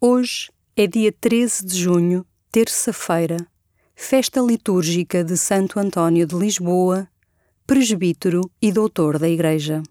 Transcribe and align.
Hoje 0.00 0.48
é 0.76 0.86
dia 0.86 1.10
13 1.10 1.66
de 1.66 1.76
junho, 1.76 2.24
terça-feira, 2.52 3.36
festa 3.96 4.40
litúrgica 4.40 5.24
de 5.24 5.36
Santo 5.36 5.80
António 5.80 6.24
de 6.24 6.36
Lisboa, 6.36 7.08
presbítero 7.66 8.48
e 8.62 8.70
doutor 8.70 9.18
da 9.18 9.28
Igreja. 9.28 9.82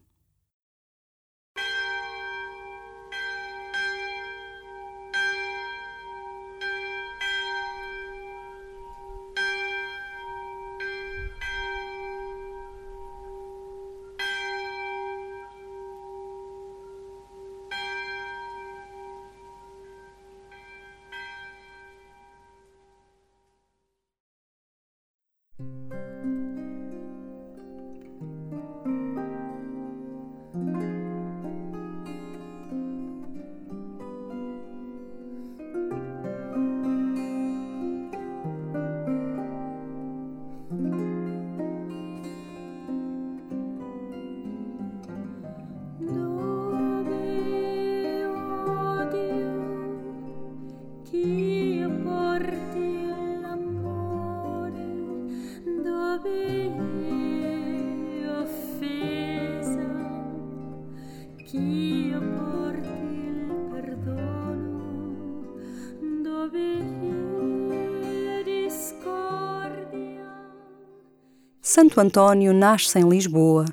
Santo 71.78 72.00
Antônio 72.02 72.56
nasce 72.56 72.98
em 72.98 73.08
Lisboa, 73.08 73.66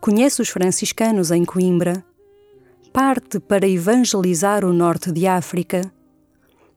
conhece 0.00 0.40
os 0.40 0.48
franciscanos 0.48 1.30
em 1.30 1.44
Coimbra, 1.44 2.02
parte 2.94 3.38
para 3.38 3.68
evangelizar 3.68 4.64
o 4.64 4.72
norte 4.72 5.12
de 5.12 5.26
África, 5.26 5.82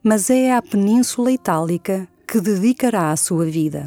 mas 0.03 0.29
é 0.29 0.53
à 0.53 0.61
Península 0.61 1.31
Itálica 1.31 2.07
que 2.27 2.41
dedicará 2.41 3.11
a 3.11 3.15
sua 3.15 3.45
vida. 3.45 3.85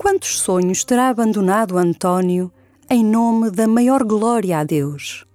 Quantos 0.00 0.40
sonhos 0.40 0.82
terá 0.82 1.10
abandonado 1.10 1.76
Antônio 1.76 2.50
em 2.88 3.04
nome 3.04 3.50
da 3.50 3.68
maior 3.68 4.02
glória 4.02 4.58
a 4.58 4.64
Deus? 4.64 5.26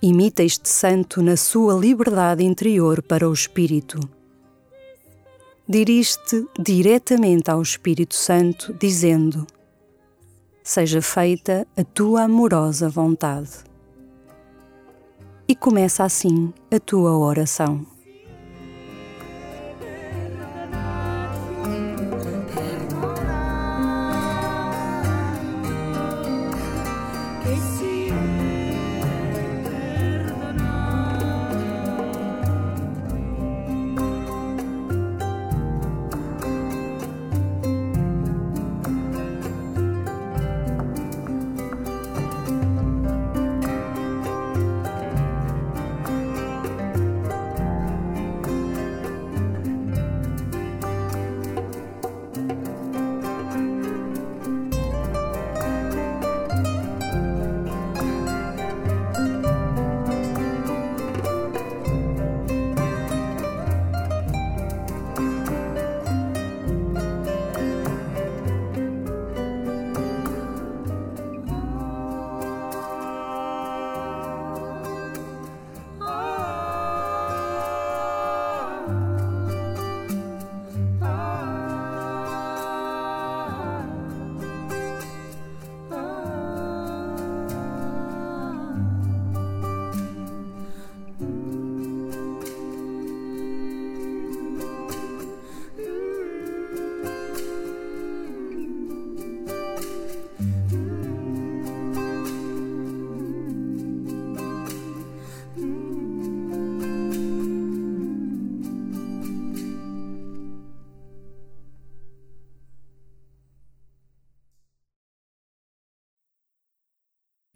Imita 0.00 0.42
este 0.42 0.70
santo 0.70 1.22
na 1.22 1.36
sua 1.36 1.74
liberdade 1.74 2.42
interior 2.42 3.02
para 3.02 3.28
o 3.28 3.34
espírito 3.34 4.00
dirige-te 5.68 6.46
diretamente 6.58 7.50
ao 7.50 7.62
Espírito 7.62 8.14
Santo, 8.14 8.74
dizendo: 8.74 9.46
Seja 10.62 11.00
feita 11.00 11.66
a 11.76 11.82
tua 11.82 12.22
amorosa 12.22 12.88
vontade. 12.88 13.50
E 15.48 15.54
começa 15.54 16.04
assim 16.04 16.52
a 16.70 16.78
tua 16.78 17.16
oração. 17.16 17.93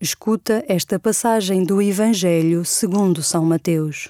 Escuta 0.08 0.64
esta 0.66 0.98
passagem 0.98 1.62
do 1.62 1.82
Evangelho 1.82 2.64
segundo 2.64 3.22
São 3.22 3.44
Mateus. 3.44 4.08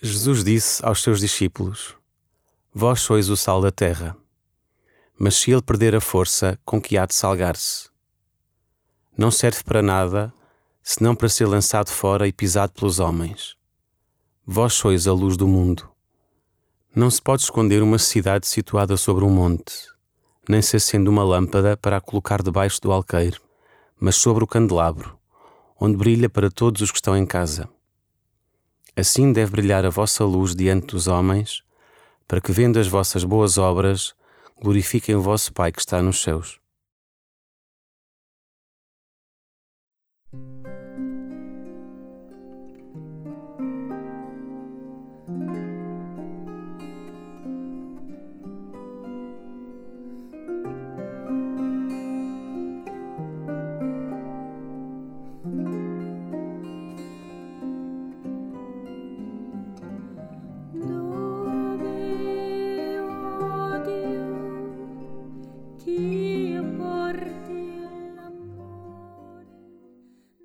Jesus 0.00 0.42
disse 0.42 0.84
aos 0.84 1.00
seus 1.00 1.20
discípulos: 1.20 1.94
Vós 2.74 3.02
sois 3.02 3.30
o 3.30 3.36
sal 3.36 3.60
da 3.60 3.70
terra. 3.70 4.16
Mas 5.16 5.36
se 5.36 5.52
ele 5.52 5.62
perder 5.62 5.94
a 5.94 6.00
força, 6.00 6.58
com 6.64 6.82
que 6.82 6.98
há 6.98 7.06
de 7.06 7.14
salgar-se? 7.14 7.88
Não 9.16 9.30
serve 9.30 9.62
para 9.62 9.80
nada, 9.80 10.34
senão 10.82 11.14
para 11.14 11.28
ser 11.28 11.46
lançado 11.46 11.90
fora 11.90 12.26
e 12.26 12.32
pisado 12.32 12.72
pelos 12.72 12.98
homens. 12.98 13.56
Vós 14.44 14.74
sois 14.74 15.06
a 15.06 15.12
luz 15.12 15.36
do 15.36 15.46
mundo. 15.46 15.88
Não 16.92 17.08
se 17.08 17.22
pode 17.22 17.42
esconder 17.42 17.80
uma 17.80 17.96
cidade 17.96 18.48
situada 18.48 18.96
sobre 18.96 19.24
um 19.24 19.30
monte, 19.30 19.86
nem 20.48 20.60
se 20.60 20.74
acende 20.74 21.08
uma 21.08 21.22
lâmpada 21.22 21.76
para 21.76 21.98
a 21.98 22.00
colocar 22.00 22.42
debaixo 22.42 22.80
do 22.80 22.90
alqueire 22.90 23.38
mas 24.02 24.16
sobre 24.16 24.42
o 24.42 24.48
candelabro, 24.48 25.16
onde 25.80 25.96
brilha 25.96 26.28
para 26.28 26.50
todos 26.50 26.82
os 26.82 26.90
que 26.90 26.98
estão 26.98 27.16
em 27.16 27.24
casa. 27.24 27.68
Assim 28.96 29.32
deve 29.32 29.52
brilhar 29.52 29.86
a 29.86 29.90
vossa 29.90 30.24
luz 30.24 30.56
diante 30.56 30.88
dos 30.88 31.06
homens, 31.06 31.62
para 32.26 32.40
que, 32.40 32.50
vendo 32.50 32.80
as 32.80 32.88
vossas 32.88 33.22
boas 33.22 33.58
obras, 33.58 34.12
glorifiquem 34.60 35.14
o 35.14 35.22
vosso 35.22 35.52
Pai 35.52 35.70
que 35.70 35.78
está 35.78 36.02
nos 36.02 36.20
céus. 36.20 36.61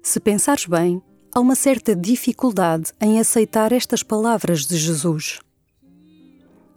Se 0.08 0.22
pensares 0.22 0.66
bem, 0.66 1.02
há 1.36 1.40
uma 1.42 1.54
certa 1.54 1.94
dificuldade 1.94 2.94
em 3.02 3.20
aceitar 3.20 3.74
estas 3.74 4.04
palavras 4.04 4.66
de 4.66 4.78
Jesus. 4.78 5.42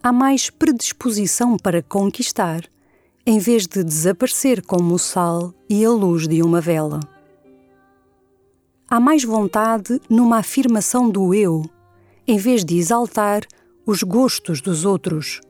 Há 0.02 0.12
mais 0.12 0.50
predisposição 0.50 1.56
para 1.56 1.80
conquistar, 1.80 2.64
em 3.24 3.38
vez 3.38 3.68
de 3.68 3.84
desaparecer 3.84 4.66
como 4.66 4.94
o 4.94 4.98
sal 4.98 5.54
e 5.68 5.84
a 5.84 5.90
luz 5.90 6.26
de 6.26 6.42
uma 6.42 6.60
vela. 6.60 6.98
Há 8.90 8.98
mais 8.98 9.22
vontade 9.22 10.00
numa 10.10 10.38
afirmação 10.38 11.08
do 11.08 11.32
eu, 11.32 11.64
em 12.26 12.36
vez 12.36 12.64
de 12.64 12.78
exaltar 12.78 13.46
os 13.86 14.02
gostos 14.02 14.60
dos 14.60 14.84
outros, 14.84 15.40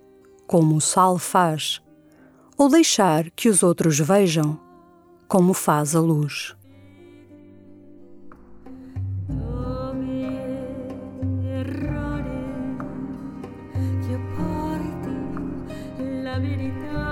como 0.47 0.77
o 0.77 0.83
sal 0.83 1.17
faz, 1.17 1.81
ou 2.59 2.69
deixar 2.69 3.31
que 3.31 3.49
os 3.49 3.63
outros 3.63 3.99
vejam, 3.99 4.61
como 5.27 5.55
faz 5.55 5.97
a 5.97 6.01
luz. 6.01 6.55
americano. 16.41 17.10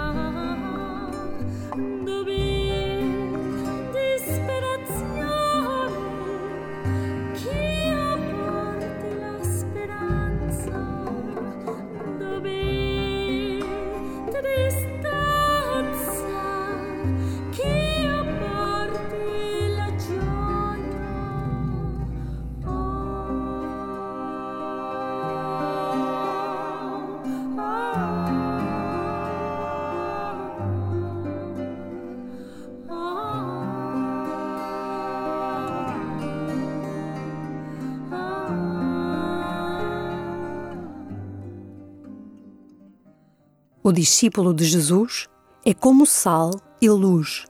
O 43.89 43.93
discípulo 43.93 44.53
de 44.53 44.67
Jesus 44.67 45.31
é 45.65 45.73
como 45.73 46.05
sal 46.05 46.51
e 46.79 46.91
luz, 46.91 47.47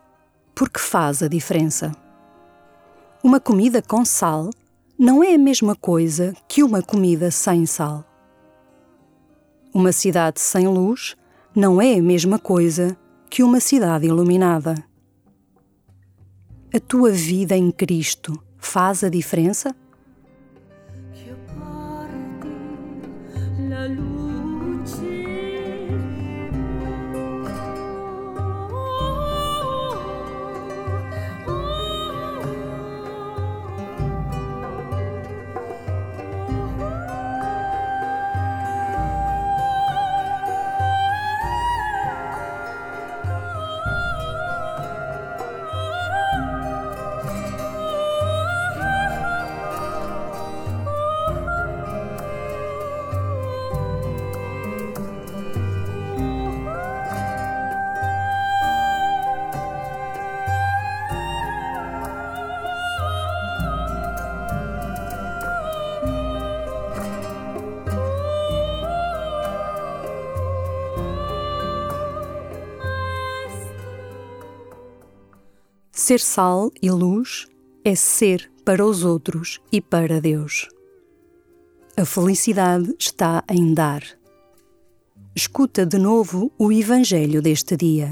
porque 0.54 0.78
faz 0.78 1.20
a 1.20 1.26
diferença. 1.26 1.90
Uma 3.24 3.40
comida 3.40 3.82
com 3.82 4.04
sal 4.04 4.50
não 4.96 5.20
é 5.24 5.34
a 5.34 5.38
mesma 5.38 5.74
coisa 5.74 6.32
que 6.46 6.62
uma 6.62 6.80
comida 6.80 7.32
sem 7.32 7.66
sal. 7.66 8.04
Uma 9.74 9.90
cidade 9.90 10.38
sem 10.38 10.68
luz 10.68 11.16
não 11.56 11.82
é 11.82 11.94
a 11.94 12.02
mesma 12.02 12.38
coisa 12.38 12.96
que 13.28 13.42
uma 13.42 13.58
cidade 13.58 14.06
iluminada. 14.06 14.76
A 16.72 16.78
tua 16.78 17.10
vida 17.10 17.56
em 17.56 17.72
Cristo 17.72 18.40
faz 18.58 19.02
a 19.02 19.08
diferença? 19.08 19.74
Ser 75.98 76.20
sal 76.20 76.70
e 76.80 76.92
luz 76.92 77.48
é 77.84 77.96
ser 77.96 78.48
para 78.64 78.86
os 78.86 79.02
outros 79.02 79.60
e 79.72 79.80
para 79.80 80.20
Deus. 80.20 80.68
A 81.96 82.04
felicidade 82.04 82.94
está 83.00 83.42
em 83.50 83.74
dar. 83.74 84.04
Escuta 85.34 85.84
de 85.84 85.98
novo 85.98 86.52
o 86.56 86.70
Evangelho 86.70 87.42
deste 87.42 87.76
dia. 87.76 88.10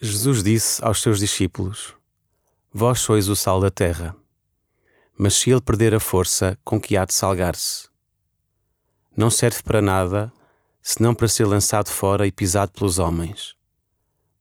Jesus 0.00 0.42
disse 0.42 0.84
aos 0.84 1.00
seus 1.00 1.20
discípulos: 1.20 1.94
Vós 2.72 2.98
sois 2.98 3.28
o 3.28 3.36
sal 3.36 3.60
da 3.60 3.70
terra 3.70 4.16
mas 5.16 5.34
se 5.34 5.50
ele 5.50 5.60
perder 5.60 5.94
a 5.94 6.00
força 6.00 6.58
com 6.64 6.80
que 6.80 6.96
há 6.96 7.04
de 7.04 7.14
salgar-se. 7.14 7.88
Não 9.16 9.30
serve 9.30 9.62
para 9.62 9.80
nada, 9.80 10.32
senão 10.82 11.14
para 11.14 11.28
ser 11.28 11.46
lançado 11.46 11.88
fora 11.88 12.26
e 12.26 12.32
pisado 12.32 12.72
pelos 12.72 12.98
homens. 12.98 13.54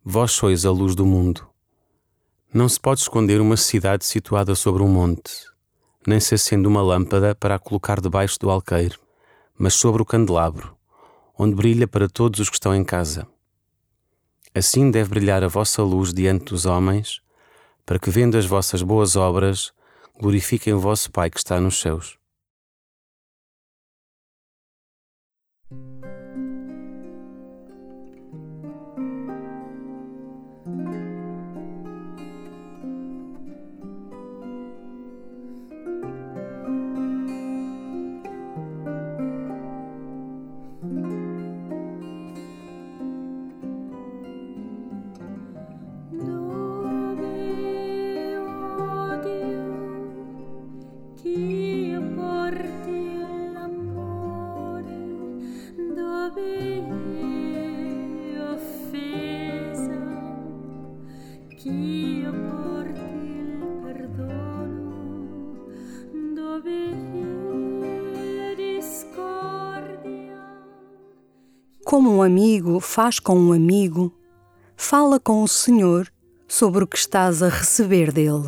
Vós 0.04 0.31
sois 0.31 0.66
a 0.66 0.72
luz 0.72 0.96
do 0.96 1.06
mundo. 1.06 1.48
Não 2.54 2.68
se 2.68 2.80
pode 2.80 3.02
esconder 3.02 3.40
uma 3.40 3.58
cidade 3.58 4.06
situada 4.06 4.54
sobre 4.56 4.84
um 4.84 4.88
monte, 4.88 5.46
nem 6.06 6.20
se 6.20 6.36
acende 6.36 6.68
uma 6.68 6.81
lâmpada 6.81 7.34
para 7.34 7.56
a 7.56 7.60
colocar 7.60 8.02
debaixo 8.02 8.40
do 8.40 8.50
alqueire, 8.50 8.98
mas 9.58 9.74
sobre 9.74 10.02
o 10.02 10.06
candelabro, 10.06 10.76
onde 11.38 11.56
brilha 11.56 11.88
para 11.88 12.10
todos 12.10 12.40
os 12.40 12.50
que 12.50 12.56
estão 12.56 12.76
em 12.76 12.84
casa. 12.84 13.28
Assim 14.54 14.92
deve 14.92 15.09
brilhar 15.09 15.44
a 15.44 15.47
vossa 15.47 15.81
luz 15.81 16.14
diante 16.14 16.45
dos 16.45 16.66
homens, 16.66 17.21
para 17.86 17.97
que, 17.97 18.09
vendo 18.09 18.38
as 18.38 18.45
vossas 18.45 18.81
boas 18.81 19.16
obras, 19.16 19.71
glorifiquem 20.20 20.74
o 20.74 20.80
vosso 20.80 21.12
Pai 21.12 21.30
que 21.30 21.38
está 21.38 21.60
nos 21.60 21.80
céus. 21.80 22.22
Como 71.94 72.09
um 72.09 72.23
amigo 72.23 72.80
faz 72.80 73.19
com 73.19 73.38
um 73.38 73.54
amigo, 73.54 74.12
fala 74.76 75.19
com 75.19 75.44
o 75.44 75.47
Senhor 75.47 76.12
sobre 76.47 76.83
o 76.83 76.88
que 76.88 76.97
estás 76.97 77.44
a 77.44 77.50
receber 77.50 78.12
dele. 78.12 78.47